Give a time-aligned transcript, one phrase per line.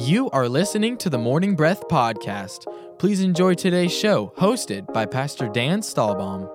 [0.00, 2.64] You are listening to the Morning Breath Podcast.
[2.98, 6.48] Please enjoy today's show, hosted by Pastor Dan Stahlbaum.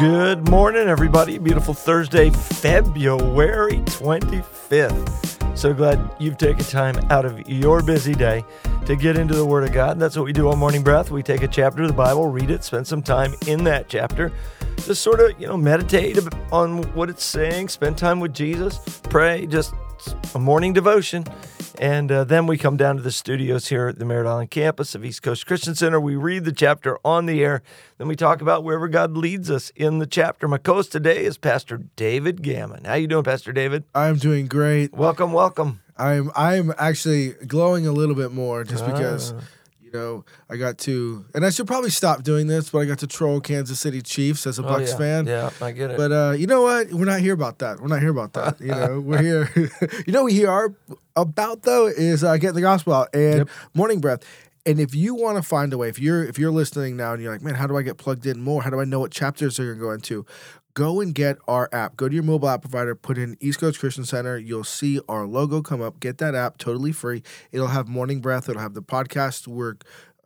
[0.00, 1.36] Good morning, everybody.
[1.36, 5.58] Beautiful Thursday, February 25th.
[5.58, 8.42] So glad you've taken time out of your busy day
[8.86, 9.98] to get into the Word of God.
[9.98, 11.10] That's what we do on Morning Breath.
[11.10, 14.32] We take a chapter of the Bible, read it, spend some time in that chapter,
[14.78, 16.18] just sort of, you know, meditate
[16.50, 18.78] on what it's saying, spend time with Jesus,
[19.10, 19.74] pray, just
[20.34, 21.24] a morning devotion.
[21.78, 24.94] And uh, then we come down to the studios here at the Merritt Island campus
[24.94, 26.00] of East Coast Christian Center.
[26.00, 27.62] We read the chapter on the air.
[27.98, 30.46] Then we talk about wherever God leads us in the chapter.
[30.46, 32.84] My host today is Pastor David Gammon.
[32.84, 33.82] How you doing, Pastor David?
[33.94, 34.94] I'm doing great.
[34.94, 35.80] Welcome, welcome.
[35.96, 39.40] I'm I'm actually glowing a little bit more just because Ah.
[39.94, 43.06] Know I got to and I should probably stop doing this, but I got to
[43.06, 44.96] troll Kansas City Chiefs as a Oh, Bucs yeah.
[44.98, 45.26] fan.
[45.26, 45.96] Yeah, I get it.
[45.96, 46.92] But uh, you know what?
[46.92, 47.80] We're not here about that.
[47.80, 48.60] We're not here about that.
[48.60, 49.48] You know, we're here.
[50.06, 50.74] you know, what we here are
[51.14, 53.48] about though is uh, getting the gospel out and Yep.
[53.74, 54.24] morning breath.
[54.66, 57.22] And if you want to find a way, if you're if you're listening now and
[57.22, 58.62] you're like, man, how do I get plugged in more?
[58.62, 60.26] How do I know what chapters they're gonna go into?
[60.74, 61.96] Go and get our app.
[61.96, 64.36] Go to your mobile app provider, put in East Coast Christian Center.
[64.36, 66.00] You'll see our logo come up.
[66.00, 67.22] Get that app totally free.
[67.52, 68.48] It'll have morning breath.
[68.48, 69.76] It'll have the podcast we're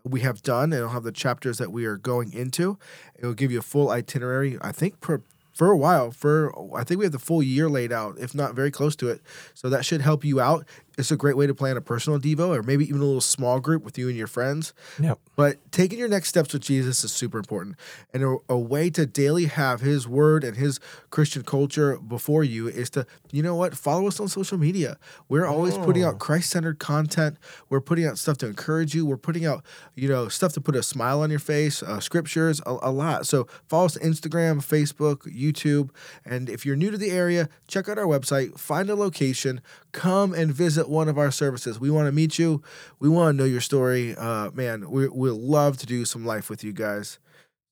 [0.05, 0.73] we have done.
[0.73, 2.79] It'll have the chapters that we are going into.
[3.19, 4.57] It'll give you a full itinerary.
[4.63, 5.21] I think per
[5.53, 8.55] for a while, for I think we have the full year laid out, if not
[8.55, 9.21] very close to it.
[9.55, 10.65] So that should help you out.
[10.99, 13.61] It's a great way to plan a personal devo or maybe even a little small
[13.61, 14.75] group with you and your friends.
[15.01, 15.21] yep.
[15.37, 17.77] But taking your next steps with Jesus is super important.
[18.13, 22.67] And a, a way to daily have his word and his Christian culture before you
[22.67, 24.99] is to, you know what, follow us on social media.
[25.29, 27.39] We're always putting out Christ centered content.
[27.69, 29.07] We're putting out stuff to encourage you.
[29.07, 32.61] We're putting out, you know, stuff to put a smile on your face, uh, scriptures,
[32.67, 33.27] a, a lot.
[33.27, 35.91] So follow us on Instagram, Facebook, YouTube.
[36.25, 39.61] And if you're new to the area, check out our website, find a location,
[39.93, 41.78] come and visit one of our services.
[41.78, 42.62] We want to meet you.
[42.98, 44.14] We want to know your story.
[44.17, 47.19] Uh, man, we, we'd love to do some life with you guys.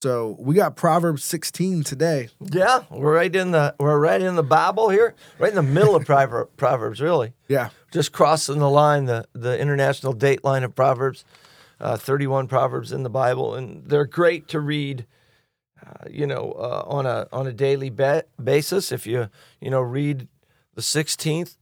[0.03, 2.29] So we got Proverbs 16 today.
[2.53, 5.97] Yeah, we're right in the we're right in the Bible here, right in the middle
[5.97, 7.33] of Prover- Proverbs, really.
[7.49, 7.71] Yeah.
[7.93, 11.25] just crossing the line, the, the international date line of Proverbs,
[11.81, 15.07] uh, 31 Proverbs in the Bible, and they're great to read,
[15.85, 18.93] uh, you know, uh, on a on a daily ba- basis.
[18.93, 19.29] If you
[19.63, 20.29] you know read
[20.75, 21.57] the 16th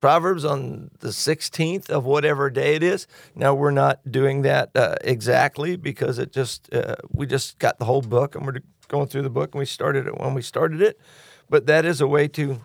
[0.00, 3.06] Proverbs on the 16th of whatever day it is.
[3.34, 7.84] Now we're not doing that uh, exactly because it just uh, we just got the
[7.84, 10.80] whole book and we're going through the book and we started it when we started
[10.82, 10.98] it,
[11.48, 12.60] but that is a way to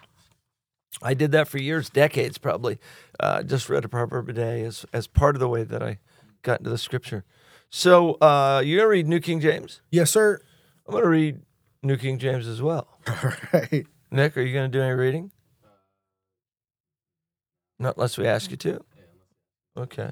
[1.01, 2.79] I did that for years, decades probably.
[3.19, 5.99] Uh, just read a proverb a day as as part of the way that I
[6.41, 7.25] got into the scripture.
[7.69, 9.81] So uh, you're gonna read New King James.
[9.91, 10.39] Yes, sir.
[10.87, 11.41] I'm gonna read
[11.83, 12.87] New King James as well.
[13.07, 13.85] All right.
[14.11, 15.31] Nick, are you gonna do any reading?
[17.79, 18.81] Not unless we ask you to.
[19.77, 20.11] Okay.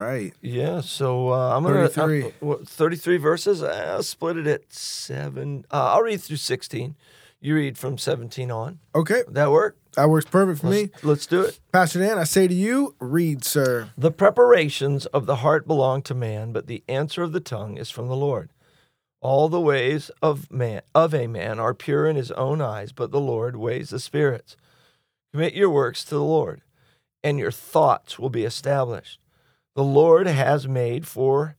[0.00, 0.32] Right.
[0.40, 0.80] Yeah.
[0.80, 2.22] So uh, I'm gonna 33.
[2.22, 3.62] uh, what, 33 verses.
[3.62, 5.64] I'll split it at seven.
[5.72, 6.94] Uh, I'll read through 16.
[7.40, 8.78] You read from 17 on.
[8.94, 9.22] Okay.
[9.28, 9.76] That work?
[9.94, 10.82] That works perfect for me.
[10.82, 11.58] Let's, let's do it.
[11.72, 13.90] Pastor Dan, I say to you, read, sir.
[13.96, 17.90] The preparations of the heart belong to man, but the answer of the tongue is
[17.90, 18.50] from the Lord.
[19.20, 23.10] All the ways of man of a man are pure in his own eyes, but
[23.10, 24.56] the Lord weighs the spirits.
[25.38, 26.62] Commit your works to the Lord,
[27.22, 29.20] and your thoughts will be established.
[29.76, 31.54] The Lord has made for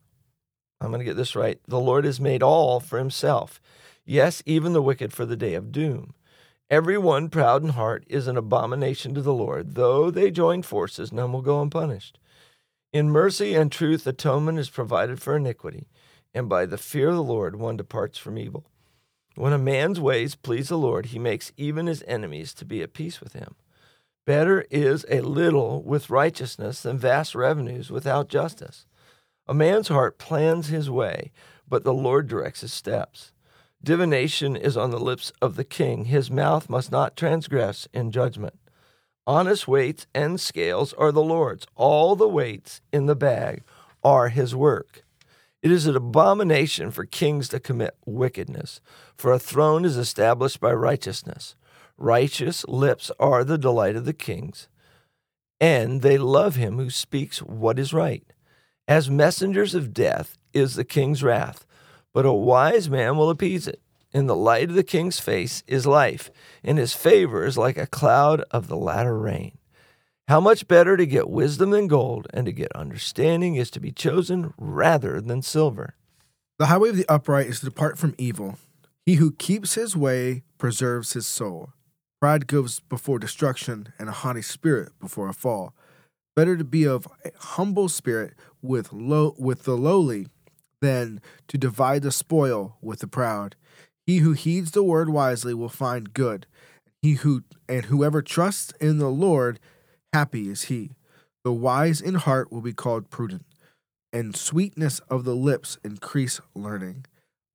[0.81, 1.61] I'm going to get this right.
[1.65, 3.61] The Lord has made all for himself.
[4.05, 6.13] Yes, even the wicked for the day of doom.
[6.69, 9.75] Everyone proud in heart is an abomination to the Lord.
[9.75, 12.19] Though they join forces, none will go unpunished.
[12.91, 15.87] In mercy and truth, atonement is provided for iniquity,
[16.33, 18.65] and by the fear of the Lord, one departs from evil.
[19.35, 22.91] When a man's ways please the Lord, he makes even his enemies to be at
[22.91, 23.55] peace with him.
[24.25, 28.85] Better is a little with righteousness than vast revenues without justice.
[29.47, 31.31] A man's heart plans his way,
[31.67, 33.31] but the Lord directs his steps.
[33.83, 36.05] Divination is on the lips of the king.
[36.05, 38.59] His mouth must not transgress in judgment.
[39.25, 41.65] Honest weights and scales are the Lord's.
[41.75, 43.63] All the weights in the bag
[44.03, 45.03] are his work.
[45.61, 48.81] It is an abomination for kings to commit wickedness,
[49.15, 51.55] for a throne is established by righteousness.
[52.01, 54.69] Righteous lips are the delight of the kings,
[55.59, 58.23] and they love him who speaks what is right.
[58.87, 61.65] As messengers of death is the king's wrath,
[62.13, 63.81] but a wise man will appease it.
[64.13, 66.31] In the light of the king's face is life,
[66.63, 69.57] and his favor is like a cloud of the latter rain.
[70.29, 73.91] How much better to get wisdom than gold, and to get understanding is to be
[73.91, 75.95] chosen rather than silver.
[76.59, 78.57] The highway of the upright is to depart from evil.
[79.05, 81.73] He who keeps his way preserves his soul.
[82.21, 85.73] Pride goes before destruction, and a haughty spirit before a fall.
[86.35, 90.27] Better to be of a humble spirit with low with the lowly
[90.81, 93.55] than to divide the spoil with the proud.
[94.05, 96.45] He who heeds the word wisely will find good.
[97.01, 99.59] He who and whoever trusts in the Lord,
[100.11, 100.91] happy is he.
[101.43, 103.45] The wise in heart will be called prudent,
[104.11, 107.05] and sweetness of the lips increase learning.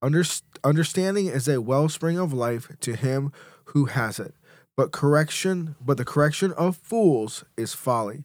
[0.03, 3.33] Underst- understanding is a wellspring of life to him
[3.67, 4.35] who has it,
[4.77, 8.25] but correction, but the correction of fools is folly.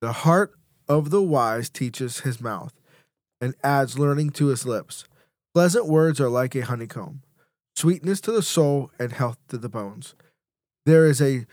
[0.00, 0.52] The heart
[0.88, 2.74] of the wise teaches his mouth,
[3.40, 5.04] and adds learning to his lips.
[5.54, 7.22] Pleasant words are like a honeycomb,
[7.76, 10.14] sweetness to the soul and health to the bones.
[10.84, 11.46] There is a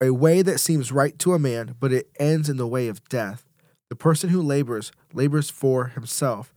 [0.00, 3.08] a way that seems right to a man, but it ends in the way of
[3.08, 3.44] death.
[3.90, 6.54] The person who labors labors for himself,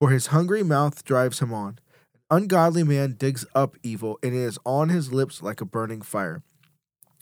[0.00, 1.78] for his hungry mouth drives him on.
[2.30, 6.02] An ungodly man digs up evil, and it is on his lips like a burning
[6.02, 6.42] fire.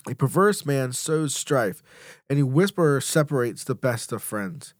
[0.09, 1.81] A perverse man sows strife,
[2.29, 4.73] and a whisperer separates the best of friends.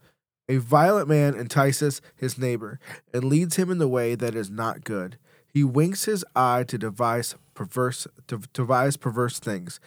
[0.49, 2.79] A violent man entices his neighbor
[3.13, 5.17] and leads him in the way that is not good.
[5.47, 9.79] He winks his eye to devise perverse to devise perverse things.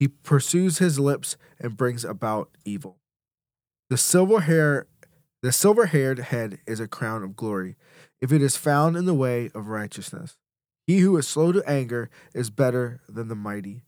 [0.00, 2.98] He pursues his lips and brings about evil.
[3.90, 4.86] The silver hair
[5.42, 7.76] the silver haired head is a crown of glory,
[8.20, 10.36] if it is found in the way of righteousness.
[10.86, 13.82] He who is slow to anger is better than the mighty.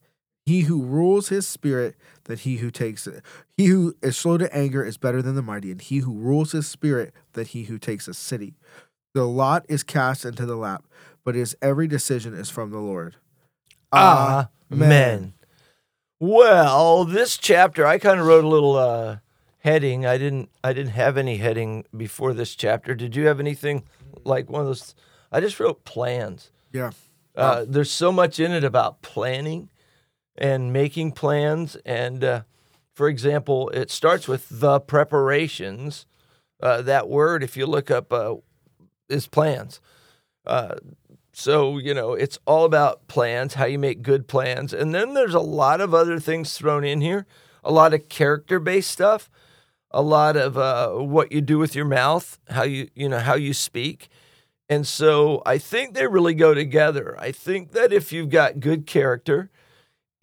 [0.46, 3.22] He who rules his spirit that he who takes it.
[3.56, 6.52] He who is slow to anger is better than the mighty, and he who rules
[6.52, 8.54] his spirit that he who takes a city.
[9.14, 10.84] The lot is cast into the lap,
[11.24, 13.16] but his every decision is from the Lord.
[14.72, 15.34] Amen.
[16.20, 19.18] Well, this chapter, I kind of wrote a little uh,
[19.58, 20.04] heading.
[20.04, 20.50] I didn't.
[20.62, 22.94] I didn't have any heading before this chapter.
[22.94, 23.84] Did you have anything
[24.24, 24.94] like one of those?
[25.32, 26.50] I just wrote plans.
[26.72, 26.90] Yeah.
[27.34, 29.68] Uh, there's so much in it about planning
[30.36, 31.76] and making plans.
[31.84, 32.42] And uh,
[32.92, 36.06] for example, it starts with the preparations.
[36.62, 38.36] Uh, that word, if you look up, uh,
[39.08, 39.80] is plans.
[40.46, 40.76] Uh,
[41.32, 44.72] so, you know, it's all about plans, how you make good plans.
[44.72, 47.26] And then there's a lot of other things thrown in here,
[47.64, 49.28] a lot of character based stuff,
[49.90, 53.34] a lot of uh, what you do with your mouth, how you, you know, how
[53.34, 54.08] you speak.
[54.68, 57.16] And so I think they really go together.
[57.18, 59.50] I think that if you've got good character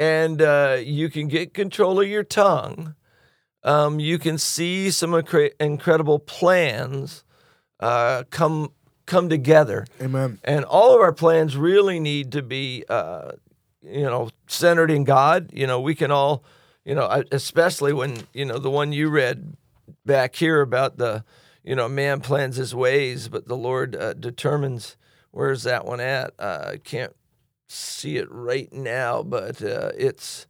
[0.01, 2.95] and uh, you can get control of your tongue,
[3.63, 7.23] um, you can see some incre- incredible plans
[7.79, 8.71] uh, come
[9.05, 9.85] come together.
[10.01, 10.39] Amen.
[10.43, 13.33] And all of our plans really need to be, uh,
[13.83, 15.51] you know, centered in God.
[15.53, 16.43] You know, we can all,
[16.83, 19.55] you know, especially when you know the one you read
[20.03, 21.23] back here about the,
[21.63, 24.97] you know, man plans his ways, but the Lord uh, determines.
[25.29, 26.33] Where's that one at?
[26.39, 27.13] Uh, I can't
[27.73, 30.47] see it right now, but uh, it's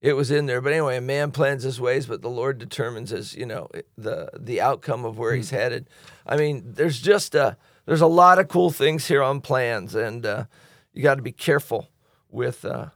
[0.00, 0.60] it was in there.
[0.60, 3.68] But anyway, a man plans his ways, but the Lord determines his, you know,
[3.98, 5.88] the the outcome of where he's headed.
[6.26, 7.56] I mean, there's just a
[7.86, 10.44] there's a lot of cool things here on plans, and uh,
[10.92, 11.90] you got to be careful
[12.30, 12.90] with uh,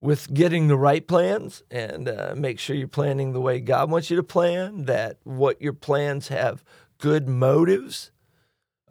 [0.00, 4.10] with getting the right plans and uh, make sure you're planning the way God wants
[4.10, 4.84] you to plan.
[4.84, 6.64] That what your plans have
[6.98, 8.11] good motives.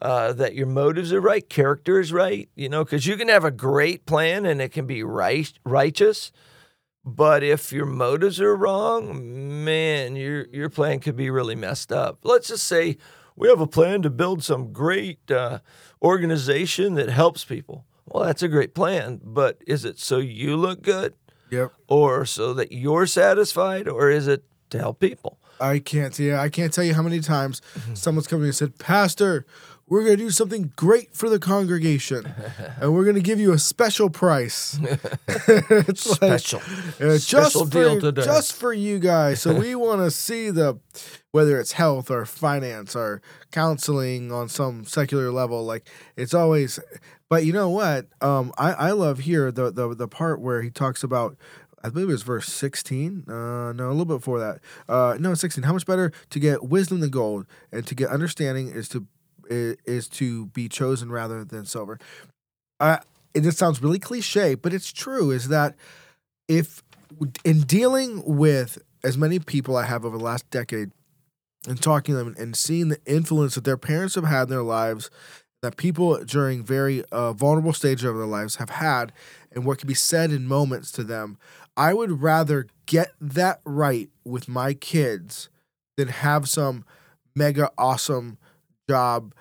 [0.02, 3.44] Uh, that your motives are right, character is right, you know, because you can have
[3.44, 6.32] a great plan and it can be right, righteous,
[7.04, 12.18] but if your motives are wrong, man, your your plan could be really messed up.
[12.24, 12.96] Let's just say
[13.36, 15.60] we have a plan to build some great uh,
[16.02, 17.84] organization that helps people.
[18.06, 21.14] Well, that's a great plan, but is it so you look good,
[21.50, 21.72] Yep.
[21.88, 25.38] or so that you're satisfied, or is it to help people?
[25.60, 27.94] I can't yeah, I can't tell you how many times Mm-hmm.
[27.94, 29.46] someone's come to me and said, Pastor,
[29.88, 32.32] we're gonna do something great for the congregation.
[32.80, 34.78] and we're gonna give you a special price.
[35.28, 38.24] it's like, Special, uh, special just deal for, today.
[38.24, 39.42] just for you guys.
[39.42, 40.78] So we want to see the
[41.32, 45.64] whether it's health or finance or counseling on some secular level.
[45.64, 46.78] Like it's always.
[47.28, 48.06] But you know what?
[48.20, 51.36] Um, I I love here the the the part where he talks about.
[51.84, 53.24] I believe it was verse 16.
[53.26, 54.60] Uh, no, a little bit before that.
[54.88, 55.64] Uh, no, 16.
[55.64, 59.04] How much better to get wisdom than gold, and to get understanding is to
[59.48, 61.98] is, to be chosen rather than silver.
[62.80, 62.98] Uh,
[63.34, 65.30] and this sounds really cliche, but it's true.
[65.30, 65.74] Is that
[66.48, 66.82] if
[67.44, 70.90] in dealing with as many people I have over the last decade
[71.68, 74.62] and talking to them and seeing the influence that their parents have had in their
[74.62, 75.10] lives,
[75.62, 79.12] that people during very uh, vulnerable stages of their lives have had,
[79.52, 81.38] and what can be said in moments to them,
[81.76, 85.48] I would rather get that right with my kids
[85.96, 86.84] than have some
[87.34, 88.38] mega awesome
[88.92, 89.34] job,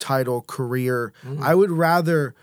[0.00, 1.12] title, career.
[1.24, 1.42] Mm-hmm.
[1.42, 2.34] I would rather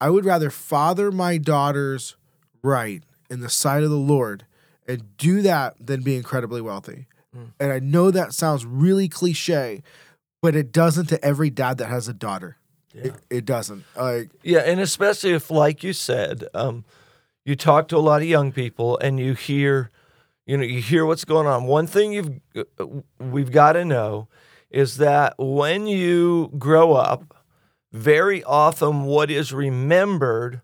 [0.00, 2.16] I would rather father my daughters
[2.62, 4.44] right in the sight of the Lord
[4.88, 7.06] and do that than be incredibly wealthy.
[7.36, 7.52] Mm.
[7.60, 9.82] And I know that sounds really cliche,
[10.40, 12.56] but it doesn't to every dad that has a daughter.
[12.94, 13.84] It, it doesn't.
[13.96, 16.84] Like Yeah, and especially if, like you said, um,
[17.44, 19.90] you talk to a lot of young people and you hear,
[20.46, 21.64] you know, you hear what's going on.
[21.64, 22.40] One thing you've
[22.78, 22.86] uh,
[23.18, 24.28] we've got to know
[24.72, 27.36] is that when you grow up,
[27.92, 30.62] very often what is remembered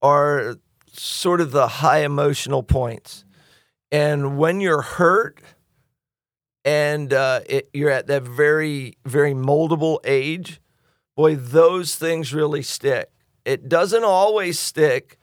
[0.00, 0.56] are
[0.92, 3.24] sort of the high emotional points,
[3.90, 5.40] and when you're hurt.
[6.64, 10.60] And uh, it, you're at that very, very moldable age
[11.16, 13.10] boy, those things really stick.
[13.44, 15.18] It doesn't always stick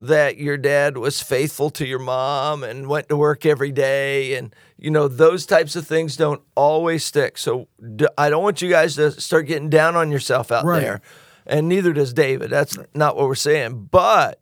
[0.00, 4.34] that your dad was faithful to your mom and went to work every day.
[4.34, 7.38] And, you know, those types of things don't always stick.
[7.38, 10.80] So d- I don't want you guys to start getting down on yourself out Right.
[10.80, 11.00] there.
[11.46, 12.50] And neither does David.
[12.50, 13.88] That's not what we're saying.
[13.90, 14.40] But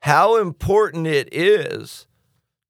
[0.00, 2.06] how important it is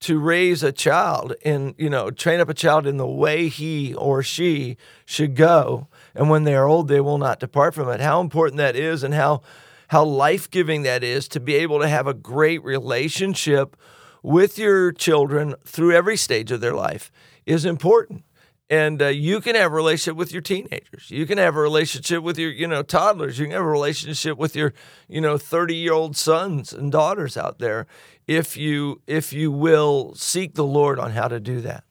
[0.02, 3.92] to raise a child and you know train up a child in the way he
[3.94, 8.00] or she should go and when they are old they will not depart from it
[8.00, 9.42] how important that is and how
[9.90, 13.76] how life-giving that is to be able to have a great relationship
[14.22, 17.10] with your children through every stage of their life
[17.44, 18.24] is important
[18.68, 22.22] and uh, you can have a relationship with your teenagers you can have a relationship
[22.22, 24.72] with your you know toddlers you can have a relationship with your
[25.08, 27.86] you know 30 year old sons and daughters out there
[28.28, 31.82] if you if you will seek the lord on how to do that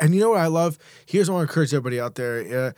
[0.00, 0.78] And you know what I love?
[1.06, 2.68] Here's what I encourage everybody out there.
[2.68, 2.72] Uh,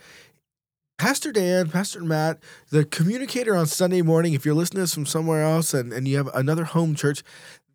[0.99, 2.39] Pastor Dan, Pastor Matt,
[2.71, 6.05] the communicator on Sunday morning, if you're listening to this from somewhere else and, and
[6.09, 7.23] you have another home church,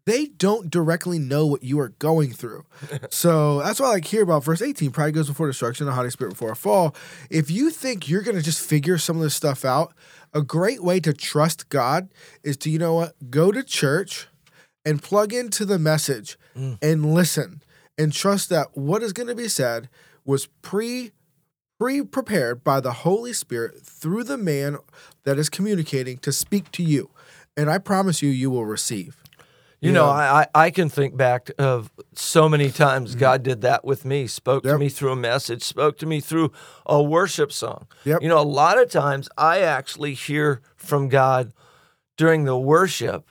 [0.05, 2.67] they don't directly know what you are going through.
[3.11, 6.11] so that's why I like hear about verse 18 pride goes before destruction, the haughty
[6.11, 6.95] spirit before a fall.
[7.31, 9.95] If you think you're going to just figure some of this stuff out,
[10.35, 12.11] a great way to trust God
[12.43, 14.29] is to, you know what, go to church
[14.85, 16.77] and plug into the message mm.
[16.83, 17.63] and listen
[17.97, 19.89] and trust that what is going to be said
[20.27, 21.13] was pre
[21.79, 24.79] pre prepared by the Holy Spirit through the man
[25.25, 27.11] that is communicating to speak to you.
[27.57, 29.17] And I promise you, you will receive.
[29.81, 33.85] you know I, I I can think back of so many times god did that
[33.85, 34.79] with me spoke to Mm-hmm.
[34.81, 36.53] Me through a message spoke to me through
[36.87, 38.23] a worship song Yep.
[38.23, 41.53] you know a lot of times i actually hear from god
[42.17, 43.29] during the worship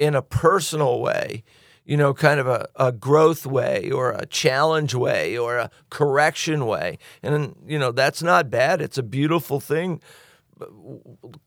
[0.00, 1.44] in a personal way,
[1.88, 6.66] you know, kind of a, a growth way or a challenge way or a correction
[6.66, 6.98] way.
[7.22, 8.82] And, you know, that's not bad.
[8.82, 10.02] It's a beautiful thing.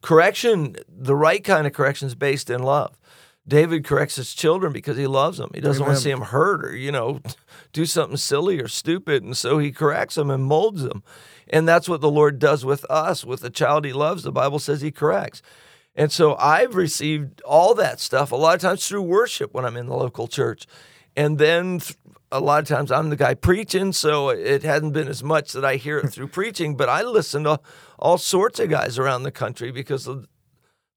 [0.01, 2.97] Correction, the right kind of correction is based in love.
[3.47, 5.51] David corrects his children because he loves them.
[5.53, 7.21] He doesn't want to see them hurt or, you know,
[7.71, 9.21] do something silly or stupid.
[9.21, 11.03] And so he corrects them and molds them.
[11.49, 14.23] And that's what the Lord does with us, with the child he loves.
[14.23, 15.43] The Bible says he corrects.
[15.95, 19.75] And so I've received all that stuff a lot of times through worship when I'm
[19.75, 20.65] in the local church.
[21.15, 21.97] And then th-
[22.31, 25.65] a lot of times I'm the guy preaching, so it hasn't been as much that
[25.65, 27.59] I hear it through preaching, but I listen to
[27.99, 30.27] all sorts of guys around the country because of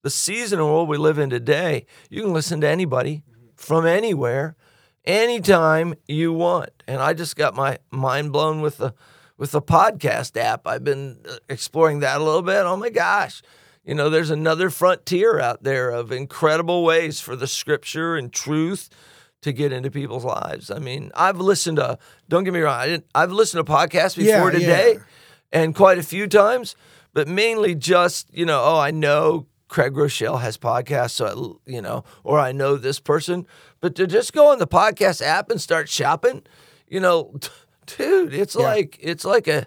[0.05, 1.87] the season and world we live in today.
[2.09, 3.25] You can listen to anybody
[3.57, 4.55] from anywhere,
[5.05, 6.71] anytime you want.
[6.87, 8.95] And I just got my mind blown with the
[9.37, 10.67] with the podcast app.
[10.67, 12.65] I've been uh, exploring that a little bit.
[12.65, 13.43] Oh my gosh.
[13.85, 18.89] You know, there's another frontier out there of incredible ways for the scripture and truth
[19.43, 20.71] to get into people's lives.
[20.71, 21.99] I mean, I've listened to
[22.29, 25.01] don't get me wrong, I didn't I've listened to podcasts Yeah, before today yeah.
[25.53, 26.77] and quite a few times,
[27.13, 31.27] but mainly just, you know, oh, I know Craig Groeschel has podcasts, so
[31.67, 33.47] I, you know, or I know this person,
[33.81, 36.43] but to just go on the podcast app and start shopping,
[36.89, 37.35] you know,
[37.87, 39.67] dude, it's like it's like a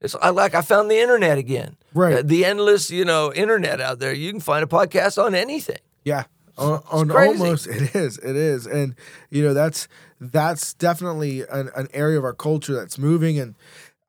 [0.00, 1.76] it's I like I found the internet again.
[1.98, 2.18] Right.
[2.18, 4.12] Uh, The endless, you know, internet out there.
[4.12, 5.78] You can find a podcast on anything.
[6.04, 6.24] Yeah.
[6.56, 8.96] On, on almost it is it is and
[9.30, 9.86] you know that's
[10.20, 13.54] that's definitely an, an area of our culture that's moving and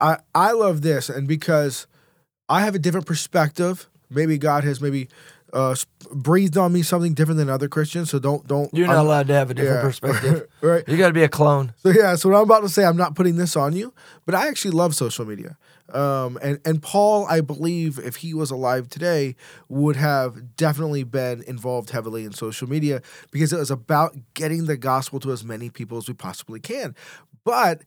[0.01, 1.86] i i love this and because
[2.50, 5.08] i have a different perspective maybe god has maybe
[5.53, 5.75] uh
[6.12, 9.27] breathed on me something different than other christians so don't don't You're not I'm- allowed
[9.27, 9.81] to have a different yeah.
[9.84, 10.48] perspective.
[10.62, 11.74] right You got to be a clone.
[11.77, 13.93] so yeah, so what I'm about to say, I'm not putting this on you,
[14.25, 15.55] but I actually love social media.
[15.96, 19.36] Um, and and Paul, I believe, if he was alive today,
[19.67, 24.77] would have definitely been involved heavily in social media because it was about getting the
[24.77, 26.96] gospel to as many people as we possibly can.
[27.43, 27.84] But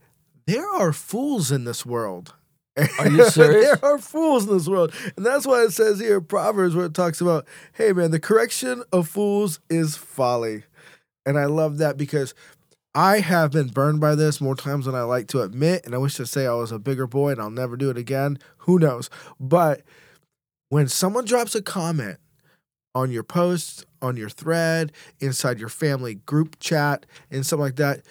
[0.47, 2.35] there are fools in this world.
[2.77, 3.67] Are you serious?
[3.67, 4.93] there are fools in this world.
[5.17, 8.21] And that's why it says here in Proverbs where it talks about, hey man, the
[8.21, 10.65] correction of fools is folly.
[11.25, 12.35] And I love that because
[12.95, 15.85] I have been burned by this more times than I like to admit.
[15.85, 17.97] And I wish to say I was a bigger boy and I'll never do it
[17.97, 18.39] again.
[18.59, 19.09] Who knows?
[19.41, 19.83] But
[20.69, 22.19] when someone drops a comment
[22.95, 28.03] on your post, on your thread, inside your family group chat, and something like that.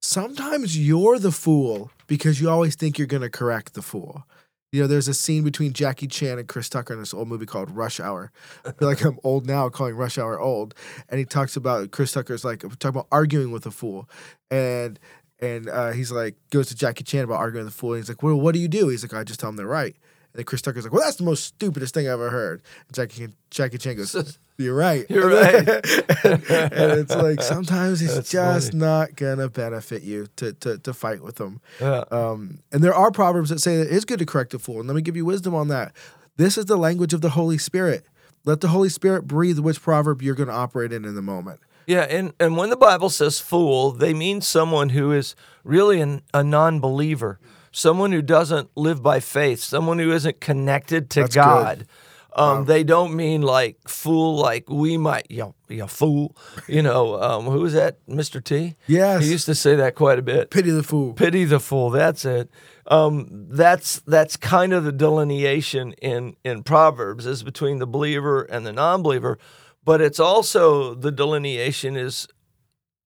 [0.00, 4.24] Sometimes you're the fool because you always think you're going to correct the fool.
[4.72, 7.44] You know, there's a scene between Jackie Chan and Chris Tucker in this old movie
[7.44, 8.32] called Rush Hour.
[8.64, 10.74] I feel like I'm old now calling Rush Hour old.
[11.10, 14.08] And he talks about Chris Tucker's like talking about arguing with a fool.
[14.50, 14.98] And
[15.40, 17.92] and uh, he's like goes to Jackie Chan about arguing with a fool.
[17.92, 18.88] And he's like, Well, what do you do?
[18.88, 19.94] He's like, I just tell him they're right.
[20.32, 22.62] And then Chris Tucker's like, Well, that's the most stupidest thing I've ever heard.
[22.88, 25.04] And Jackie Jackie Chan goes, You're right.
[25.08, 25.68] You're right.
[26.24, 28.80] and it's like sometimes it's That's just funny.
[28.84, 31.60] not gonna benefit you to to, to fight with them.
[31.80, 32.04] Yeah.
[32.10, 34.78] Um, and there are proverbs that say that it is good to correct a fool.
[34.80, 35.92] And let me give you wisdom on that.
[36.36, 38.04] This is the language of the Holy Spirit.
[38.44, 41.60] Let the Holy Spirit breathe which proverb you're going to operate in in the moment.
[41.86, 45.34] Yeah, and, and when the Bible says fool, they mean someone who is
[45.64, 47.38] really an, a non believer,
[47.72, 51.86] someone who doesn't live by faith, someone who isn't connected to That's God.
[52.34, 56.34] Um, They don't mean like fool, like we might, you know, you fool.
[56.66, 58.04] You know, um, who was that?
[58.06, 58.42] Mr.
[58.42, 58.76] T?
[58.86, 59.24] Yes.
[59.24, 60.50] He used to say that quite a bit.
[60.50, 61.12] Pity the fool.
[61.12, 61.90] Pity the fool.
[61.90, 62.50] That's it.
[62.86, 68.66] Um, that's that's kind of the delineation in in Proverbs is between the believer and
[68.66, 69.38] the non-believer,
[69.84, 72.26] but it's also the delineation is,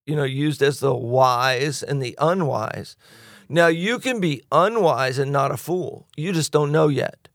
[0.05, 2.95] you know, used as the wise and the unwise.
[3.49, 6.07] Now you can be unwise and not a fool.
[6.15, 7.27] You just don't know yet.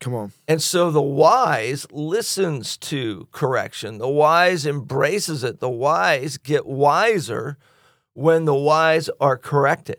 [0.00, 0.32] Come on.
[0.46, 3.98] And so the wise listens to correction.
[3.98, 5.60] The wise embraces it.
[5.60, 7.58] The wise get wiser
[8.14, 9.98] when the wise are corrected.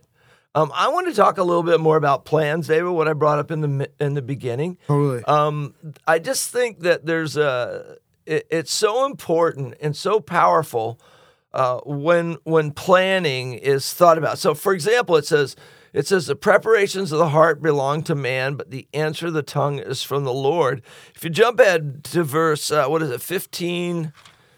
[0.55, 2.91] Um, I want to talk a little bit more about plans, David.
[2.91, 4.77] What I brought up in the in the beginning.
[4.87, 5.23] Totally.
[5.25, 5.75] Um,
[6.07, 10.99] I just think that there's a it, it's so important and so powerful
[11.53, 14.37] uh, when when planning is thought about.
[14.37, 15.55] So, for example, it says
[15.93, 19.41] it says the preparations of the heart belong to man, but the answer of the
[19.43, 20.81] tongue is from the Lord.
[21.15, 24.13] If you jump ahead to verse uh, what is it, fifteen?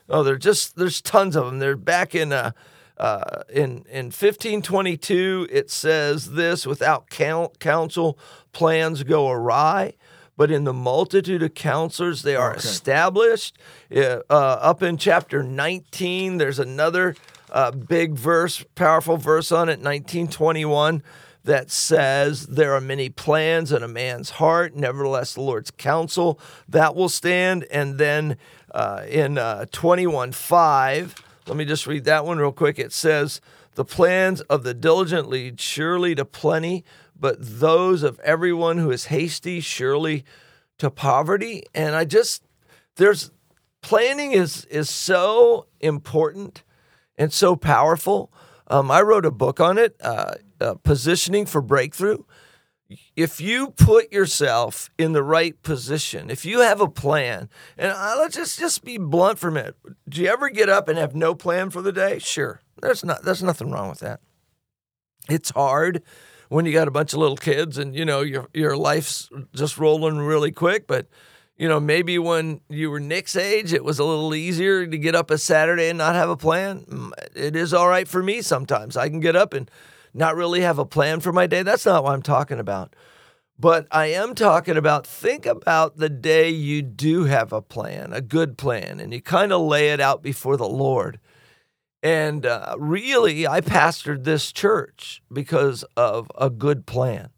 [0.09, 1.59] Oh, they're just there's tons of them.
[1.59, 2.51] They're back in uh,
[2.97, 5.47] uh, in in fifteen twenty two.
[5.49, 8.19] It says this: without counsel,
[8.51, 9.93] plans go awry.
[10.41, 12.67] But in the multitude of counselors, they are Okay.
[12.67, 13.59] established.
[13.95, 17.15] Uh, up in chapter 19, there's another
[17.51, 21.03] uh, big verse, powerful verse on it, 1921,
[21.43, 26.95] that says, There are many plans in a man's heart, nevertheless, the Lord's counsel that
[26.95, 27.65] will stand.
[27.69, 28.35] And then
[28.73, 32.79] uh, in uh, 21 5, let me just read that one real quick.
[32.79, 33.41] It says,
[33.75, 36.83] The plans of the diligent lead surely to plenty,
[37.21, 40.25] but those of everyone who is hasty surely
[40.79, 41.63] to poverty.
[41.73, 42.43] And I just,
[42.95, 43.31] there's
[43.81, 46.63] planning is is so important
[47.17, 48.33] and so powerful.
[48.67, 52.23] Um, I wrote a book on it, uh, uh, positioning for breakthrough.
[53.15, 58.15] If you put yourself in the right position, if you have a plan, and uh,
[58.17, 59.75] let's just just be blunt for a minute.
[60.09, 62.19] Do you ever get up and have no plan for the day?
[62.19, 64.19] Sure, there's not there's nothing wrong with that.
[65.29, 66.01] It's hard
[66.51, 69.77] when you got a bunch of little kids and you know your your life's just
[69.77, 71.07] rolling really quick, but
[71.57, 75.15] you know, maybe when you were Nick's age, it was a little easier to get
[75.15, 76.81] up a Saturday and not have a plan.
[76.89, 78.97] Mm, It is all right for me sometimes.
[78.97, 79.71] I can get up and
[80.13, 81.63] not really have a plan for my day.
[81.63, 82.95] That's not what I'm talking about.
[83.57, 88.19] But I am talking about think about the day you do have a plan, a
[88.19, 91.19] good plan, and you kind of lay it out before the Lord.
[92.03, 97.29] And uh, really, I pastored this church because of a good plan.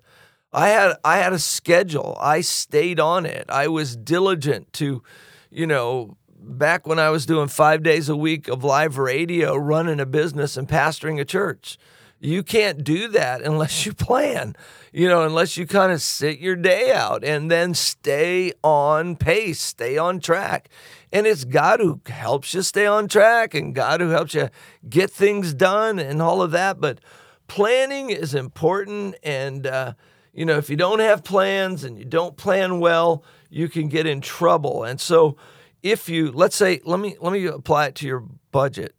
[0.53, 2.17] I had I had a schedule.
[2.21, 3.45] I stayed on it.
[3.49, 5.03] I was diligent to,
[5.49, 9.99] you know, back when I was doing 5 days a week of live radio, running
[9.99, 11.77] a business and pastoring a church.
[12.19, 14.55] You can't do that unless you plan.
[14.93, 19.59] You know, unless you kind of sit your day out and then stay on pace,
[19.59, 20.69] stay on track.
[21.13, 24.49] And it's God who helps you stay on track and God who helps you
[24.89, 26.99] get things done and all of that, but
[27.47, 29.93] planning is important and uh
[30.35, 34.07] you know, if you don't have plans and you don't plan well, you can get
[34.07, 34.83] in trouble.
[34.83, 35.37] And so
[35.83, 38.95] if you let's say let me let me apply it to your budget.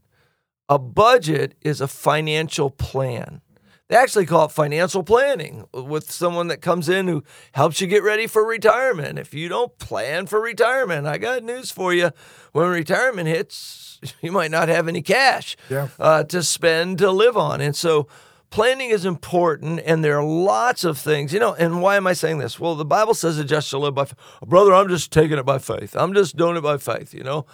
[0.68, 3.40] A budget is a financial plan.
[3.88, 8.02] They actually call it financial planning with someone that comes in who helps you get
[8.02, 9.18] ready for retirement.
[9.18, 12.10] If you don't plan for retirement, I got news for you.
[12.52, 15.88] When retirement hits, you might not have any cash Yeah.
[15.98, 17.60] uh, to spend to live on.
[17.60, 18.08] And so
[18.48, 21.52] planning is important, and there are lots of things, you know.
[21.54, 22.58] And why am I saying this?
[22.58, 24.16] Well, the Bible says the just shall live by faith.
[24.46, 25.94] Brother, I'm just taking it by faith.
[25.94, 27.44] I'm just doing it by faith, you know.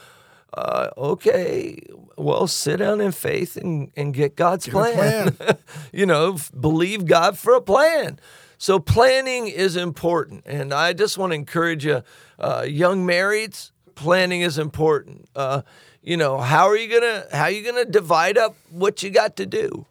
[0.52, 1.80] Uh, okay,
[2.16, 5.36] well, sit down in faith and, and get God's a plan.
[5.92, 8.18] you know, f- believe God for a plan.
[8.58, 12.02] So planning is important, and I just want to encourage you,
[12.38, 13.70] uh, young marrieds.
[13.94, 15.28] Planning is important.
[15.36, 15.62] Uh,
[16.02, 19.36] you know, how are you gonna how are you gonna divide up what you got
[19.36, 19.86] to do?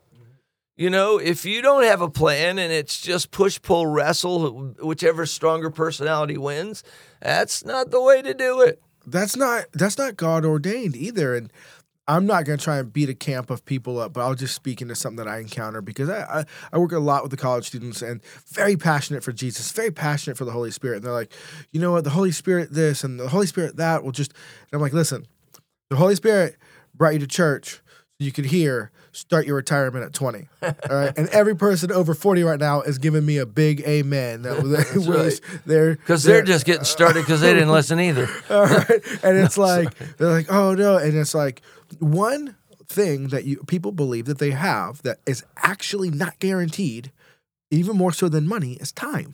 [0.76, 5.26] You know, if you don't have a plan and it's just push pull wrestle, whichever
[5.26, 6.84] stronger personality wins,
[7.22, 8.82] that's not the way to do it.
[9.12, 11.36] That's not that's not God ordained either.
[11.36, 11.52] And
[12.10, 14.56] I'm not going to try and beat a camp of people up, but I'll just
[14.56, 17.38] speak into something that I encounter because I, I, I, work a lot with the
[17.38, 20.98] college students and very passionate for Jesus, very passionate for the Holy Spirit.
[20.98, 21.32] And they're like,
[21.72, 24.34] you know what, the Holy Spirit this and the Holy Spirit that will just.
[24.34, 25.28] And I'm like, listen,
[25.92, 26.58] the Holy Spirit
[26.96, 30.48] brought you to church so you could hear start your retirement at 20.
[30.62, 31.18] All right.
[31.18, 34.44] and every person over 40 right now is giving me a big amen.
[34.44, 35.62] That was, right.
[35.66, 38.28] they're because they're, they're, just getting started because they didn't listen either.
[38.50, 39.02] All right.
[39.24, 40.98] And it's like, they're like, oh no.
[40.98, 41.62] And it's like,
[42.00, 42.56] one
[42.88, 47.12] thing that you people believe that they have that is actually not guaranteed,
[47.70, 49.34] even more so than money, is time.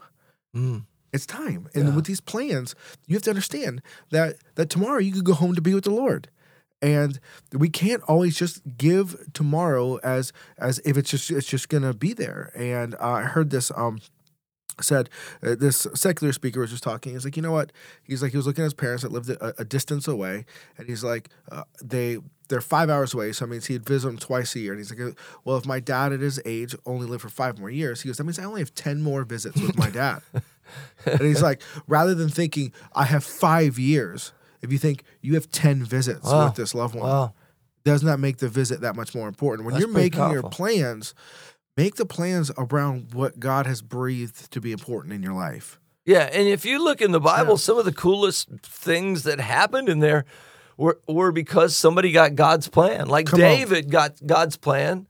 [0.55, 0.85] Mm.
[1.13, 1.69] It's time.
[1.73, 1.95] And yeah.
[1.95, 2.75] with these plans,
[3.07, 5.91] you have to understand that that tomorrow you could go home to be with the
[5.91, 6.29] Lord
[6.85, 7.19] and
[7.51, 12.13] we can't always just give tomorrow as as if it's just it's just gonna be
[12.13, 12.51] there.
[12.55, 13.99] And uh, I heard this um
[14.81, 15.09] said
[15.41, 17.13] uh, this secular speaker was just talking.
[17.13, 17.71] He's like, you know what?
[18.03, 20.45] He's like, he was looking at his parents that lived a, a distance away,
[20.77, 22.19] and he's like, uh, they
[22.49, 24.73] they're five hours away, so that means he'd visit them twice a year.
[24.73, 27.71] And he's like, well, if my dad at his age only lived for five more
[27.71, 30.21] years, he goes, that means I only have ten more visits with my dad.
[31.05, 34.33] and he's like, rather than thinking I have five years,
[34.65, 36.45] if you think you have 10 visits wow.
[36.45, 37.33] with this loved one, wow.
[37.83, 39.65] does not make the visit that much more important.
[39.65, 40.33] When That's you're making powerful.
[40.33, 41.13] your plans,
[41.77, 45.79] make the plans around what God has breathed to be important in your life.
[46.05, 47.57] Yeah, and if you look in the Bible, yeah.
[47.57, 50.25] some of the coolest things that happened in there
[50.77, 53.07] were, were because somebody got God's plan.
[53.07, 53.91] Like Come David on.
[53.91, 55.07] got God's plan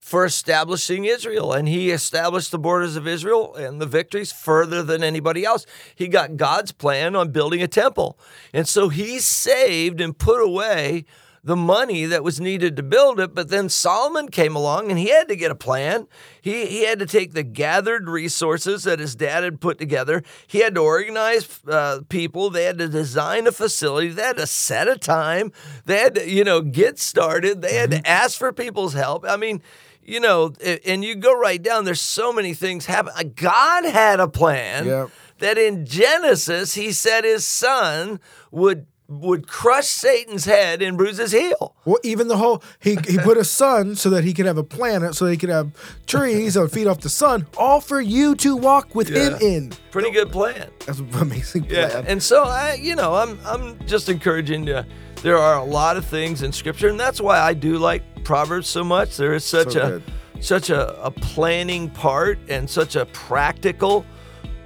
[0.00, 1.52] for establishing Israel.
[1.52, 5.66] And he established the borders of Israel and the victories further than anybody else.
[5.94, 8.18] He got God's plan on building a temple.
[8.52, 11.04] And so he saved and put away
[11.42, 13.34] the money that was needed to build it.
[13.34, 16.06] But then Solomon came along and he had to get a plan.
[16.40, 20.22] He, he had to take the gathered resources that his dad had put together.
[20.46, 22.50] He had to organize uh, people.
[22.50, 24.08] They had to design a facility.
[24.08, 25.52] They had to set a time.
[25.86, 27.62] They had to, you know, get started.
[27.62, 28.06] They had to mm-hmm.
[28.06, 29.24] ask for people's help.
[29.26, 29.62] I mean,
[30.02, 30.52] you know,
[30.86, 33.12] and you go right down, there's so many things happen.
[33.16, 35.10] Uh, God had a plan yep.
[35.38, 41.32] that in Genesis, he said his son would would crush Satan's head and bruise his
[41.32, 41.74] heel.
[41.84, 44.62] Well, even the whole he he put a sun so that he could have a
[44.62, 45.72] planet, so he could have
[46.06, 49.30] trees that would feed off the sun, all for you to walk with yeah.
[49.30, 49.72] him in.
[49.90, 50.70] Pretty good plan.
[50.86, 51.90] That's an amazing plan.
[51.90, 52.04] Yeah.
[52.06, 54.84] And so I, you know, I'm I'm just encouraging you.
[55.22, 58.68] There are a lot of things in Scripture, and that's why I do like Proverbs
[58.68, 59.16] so much.
[59.16, 60.02] There is such so a good.
[60.40, 64.04] such a, a, planning part and such a practical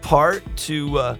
[0.03, 1.17] part to uh,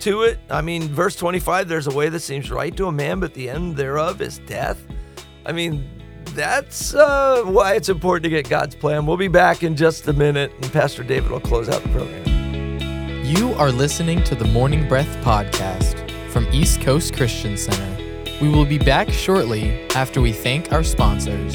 [0.00, 0.38] to it.
[0.50, 3.48] I mean, verse 25, there's a way that seems right to a man, but the
[3.48, 4.82] end thereof is death.
[5.46, 5.88] I mean,
[6.34, 9.06] that's uh, why it's important to get God's plan.
[9.06, 13.24] We'll be back in just a minute, and Pastor David will close out the program.
[13.24, 17.94] You are listening to the Morning Breath podcast from East Coast Christian Center.
[18.40, 21.54] We will be back shortly after we thank our sponsors.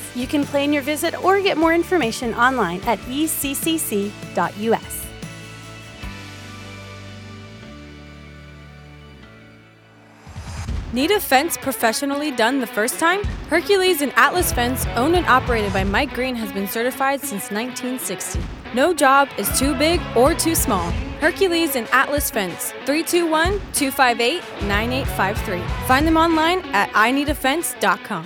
[0.15, 4.11] You can plan your visit or get more information online at eccc.us.
[10.93, 13.23] Need a fence professionally done the first time?
[13.47, 18.41] Hercules and Atlas Fence, owned and operated by Mike Green, has been certified since 1960.
[18.73, 20.91] No job is too big or too small.
[21.21, 25.87] Hercules and Atlas Fence, 321 258 9853.
[25.87, 28.25] Find them online at ineedafence.com.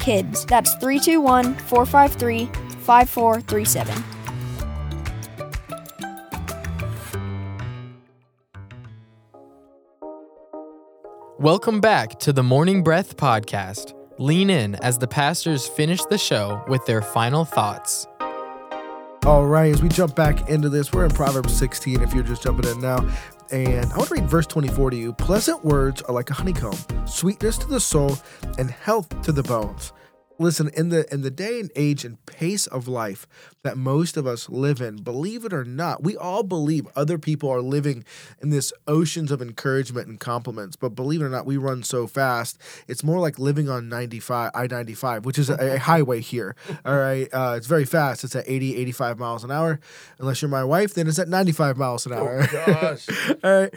[0.00, 0.46] KIDS.
[0.46, 2.46] That's 321 453
[2.80, 4.04] 5437.
[11.38, 13.94] Welcome back to the Morning Breath podcast.
[14.18, 18.06] Lean in as the pastors finish the show with their final thoughts.
[19.24, 22.42] All right, as we jump back into this, we're in Proverbs 16 if you're just
[22.42, 22.98] jumping in now.
[23.52, 25.12] And I want to read verse 24 to you.
[25.12, 28.16] Pleasant words are like a honeycomb, sweetness to the soul,
[28.58, 29.92] and health to the bones.
[30.40, 33.26] Listen, in the in the day and age and pace of life
[33.62, 37.50] that most of us live in, believe it or not, we all believe other people
[37.50, 38.06] are living
[38.40, 40.76] in this oceans of encouragement and compliments.
[40.76, 42.58] But believe it or not, we run so fast.
[42.88, 46.56] It's more like living on 95, I-95, which is a, a highway here.
[46.86, 47.28] All right.
[47.30, 48.24] Uh, it's very fast.
[48.24, 49.78] It's at 80, 85 miles an hour.
[50.18, 52.48] Unless you're my wife, then it's at 95 miles an hour.
[52.50, 53.08] Oh, gosh.
[53.44, 53.74] all right.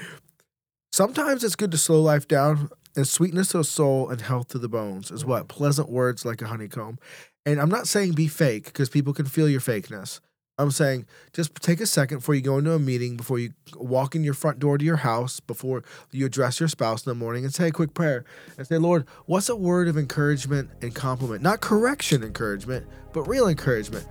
[0.93, 4.59] Sometimes it's good to slow life down and sweetness to the soul and health to
[4.59, 6.99] the bones is what pleasant words like a honeycomb.
[7.45, 10.19] And I'm not saying be fake because people can feel your fakeness.
[10.59, 14.15] I'm saying just take a second before you go into a meeting, before you walk
[14.15, 17.43] in your front door to your house, before you address your spouse in the morning,
[17.43, 18.23] and say a quick prayer
[18.57, 21.41] and say, Lord, what's a word of encouragement and compliment?
[21.41, 24.05] Not correction encouragement, but real encouragement.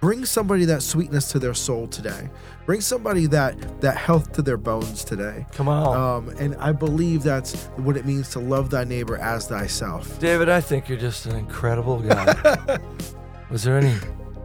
[0.00, 2.28] Bring somebody that sweetness to their soul today.
[2.66, 5.46] Bring somebody that that health to their bones today.
[5.52, 5.96] Come on.
[6.28, 10.18] Um, and I believe that's what it means to love thy neighbor as thyself.
[10.18, 12.78] David, I think you're just an incredible guy.
[13.50, 13.94] was there any,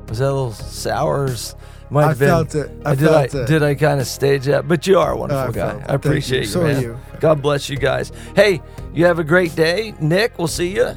[0.08, 1.56] was that a little sours?
[1.90, 2.28] Might I have been.
[2.30, 2.72] felt it.
[2.86, 3.48] I did felt I it.
[3.48, 4.66] did I kind of stage that?
[4.68, 5.72] But you are a wonderful I guy.
[5.72, 5.76] it.
[5.76, 6.44] I Thank appreciate you.
[6.44, 6.82] you, So are man.
[6.82, 6.98] you.
[7.20, 8.14] God bless you guys.
[8.36, 8.62] Hey,
[8.94, 10.38] you have a great day, Nick.
[10.38, 10.96] We'll see you.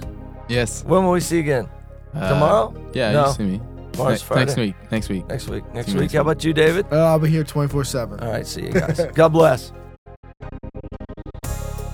[0.48, 0.84] Yes.
[0.84, 1.68] When will we see you again?
[2.14, 2.90] Uh, Tomorrow?
[2.94, 3.26] Yeah, No.
[3.26, 3.60] you see me.
[3.96, 4.44] Tomorrow's Ne- Friday.
[4.44, 4.74] next week.
[4.90, 5.28] Next week.
[5.28, 5.74] Next week.
[5.74, 5.96] Next week.
[6.00, 6.86] next How about you, David?
[6.92, 8.20] Uh, I'll be here 24 7.
[8.20, 8.46] All right.
[8.46, 9.00] See you guys.
[9.14, 9.72] God bless.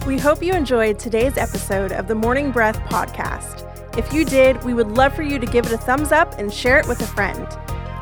[0.07, 3.67] We hope you enjoyed today's episode of the Morning Breath podcast.
[3.99, 6.53] If you did, we would love for you to give it a thumbs up and
[6.53, 7.47] share it with a friend.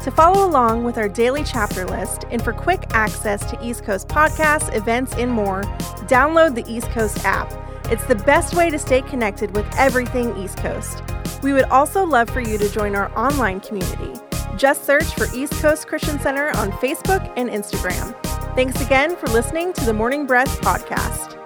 [0.05, 4.09] To follow along with our daily chapter list and for quick access to East Coast
[4.09, 5.63] podcasts, events, and more,
[6.07, 7.53] download the East Coast app.
[7.90, 11.03] It's the best way to stay connected with everything East Coast.
[11.42, 14.12] We would also love for you to join our online community.
[14.57, 18.14] Just search for East Coast Christian Center on Facebook and Instagram.
[18.55, 21.38] Thanks again for listening to the Morning Breath podcast.